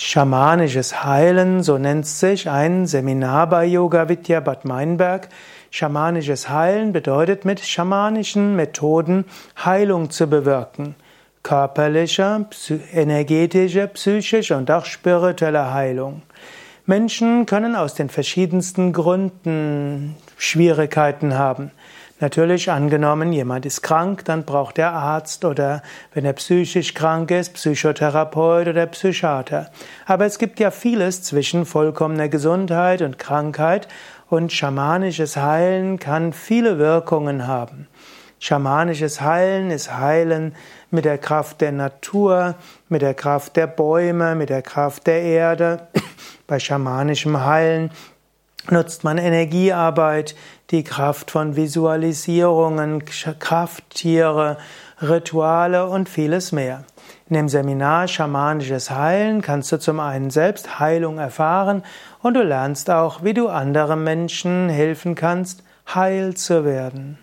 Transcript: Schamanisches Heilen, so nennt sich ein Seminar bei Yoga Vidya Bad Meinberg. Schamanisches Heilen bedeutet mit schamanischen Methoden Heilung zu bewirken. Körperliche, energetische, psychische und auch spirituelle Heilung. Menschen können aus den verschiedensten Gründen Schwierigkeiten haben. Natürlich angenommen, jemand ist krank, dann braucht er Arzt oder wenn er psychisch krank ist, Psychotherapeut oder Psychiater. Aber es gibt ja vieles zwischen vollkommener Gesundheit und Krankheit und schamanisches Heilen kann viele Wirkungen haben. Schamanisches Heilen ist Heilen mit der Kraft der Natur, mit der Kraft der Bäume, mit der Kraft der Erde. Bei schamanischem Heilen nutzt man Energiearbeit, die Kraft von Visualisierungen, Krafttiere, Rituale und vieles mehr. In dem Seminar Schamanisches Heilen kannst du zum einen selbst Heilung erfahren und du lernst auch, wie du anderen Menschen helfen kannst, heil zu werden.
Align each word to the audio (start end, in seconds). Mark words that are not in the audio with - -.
Schamanisches 0.00 1.02
Heilen, 1.02 1.64
so 1.64 1.76
nennt 1.76 2.06
sich 2.06 2.48
ein 2.48 2.86
Seminar 2.86 3.48
bei 3.48 3.64
Yoga 3.64 4.08
Vidya 4.08 4.38
Bad 4.38 4.64
Meinberg. 4.64 5.28
Schamanisches 5.72 6.48
Heilen 6.48 6.92
bedeutet 6.92 7.44
mit 7.44 7.58
schamanischen 7.58 8.54
Methoden 8.54 9.24
Heilung 9.64 10.10
zu 10.10 10.28
bewirken. 10.28 10.94
Körperliche, 11.42 12.46
energetische, 12.92 13.88
psychische 13.88 14.56
und 14.56 14.70
auch 14.70 14.84
spirituelle 14.84 15.74
Heilung. 15.74 16.22
Menschen 16.86 17.44
können 17.44 17.74
aus 17.74 17.94
den 17.94 18.08
verschiedensten 18.08 18.92
Gründen 18.92 20.14
Schwierigkeiten 20.36 21.36
haben. 21.36 21.72
Natürlich 22.20 22.68
angenommen, 22.70 23.32
jemand 23.32 23.64
ist 23.64 23.82
krank, 23.82 24.24
dann 24.24 24.44
braucht 24.44 24.78
er 24.78 24.92
Arzt 24.92 25.44
oder 25.44 25.82
wenn 26.12 26.24
er 26.24 26.32
psychisch 26.32 26.94
krank 26.94 27.30
ist, 27.30 27.54
Psychotherapeut 27.54 28.66
oder 28.66 28.86
Psychiater. 28.86 29.70
Aber 30.04 30.26
es 30.26 30.38
gibt 30.38 30.58
ja 30.58 30.72
vieles 30.72 31.22
zwischen 31.22 31.64
vollkommener 31.64 32.28
Gesundheit 32.28 33.02
und 33.02 33.20
Krankheit 33.20 33.86
und 34.28 34.52
schamanisches 34.52 35.36
Heilen 35.36 36.00
kann 36.00 36.32
viele 36.32 36.78
Wirkungen 36.78 37.46
haben. 37.46 37.86
Schamanisches 38.40 39.20
Heilen 39.20 39.70
ist 39.70 39.96
Heilen 39.96 40.54
mit 40.90 41.04
der 41.04 41.18
Kraft 41.18 41.60
der 41.60 41.72
Natur, 41.72 42.56
mit 42.88 43.02
der 43.02 43.14
Kraft 43.14 43.56
der 43.56 43.66
Bäume, 43.68 44.34
mit 44.34 44.48
der 44.48 44.62
Kraft 44.62 45.06
der 45.06 45.22
Erde. 45.22 45.88
Bei 46.46 46.58
schamanischem 46.58 47.44
Heilen 47.44 47.90
nutzt 48.70 49.04
man 49.04 49.18
Energiearbeit, 49.18 50.34
die 50.70 50.84
Kraft 50.84 51.30
von 51.30 51.56
Visualisierungen, 51.56 53.04
Krafttiere, 53.38 54.58
Rituale 55.00 55.86
und 55.88 56.08
vieles 56.08 56.52
mehr. 56.52 56.84
In 57.28 57.34
dem 57.34 57.48
Seminar 57.48 58.08
Schamanisches 58.08 58.90
Heilen 58.90 59.42
kannst 59.42 59.70
du 59.72 59.78
zum 59.78 60.00
einen 60.00 60.30
selbst 60.30 60.78
Heilung 60.78 61.18
erfahren 61.18 61.82
und 62.22 62.34
du 62.34 62.42
lernst 62.42 62.90
auch, 62.90 63.22
wie 63.22 63.34
du 63.34 63.48
anderen 63.48 64.02
Menschen 64.02 64.68
helfen 64.68 65.14
kannst, 65.14 65.62
heil 65.94 66.34
zu 66.34 66.64
werden. 66.64 67.18